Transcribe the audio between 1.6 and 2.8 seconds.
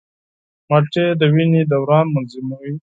دوران منظموي.